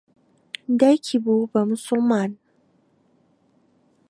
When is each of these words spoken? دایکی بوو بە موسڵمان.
دایکی 0.79 1.17
بوو 1.23 1.49
بە 1.51 1.61
موسڵمان. 1.69 2.31